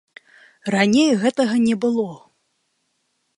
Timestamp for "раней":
0.75-1.11